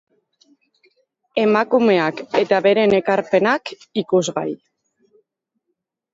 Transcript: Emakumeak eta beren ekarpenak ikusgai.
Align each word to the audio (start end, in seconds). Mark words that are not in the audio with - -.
Emakumeak 1.43 2.23
eta 2.41 2.63
beren 2.69 2.97
ekarpenak 3.01 3.75
ikusgai. 4.05 4.49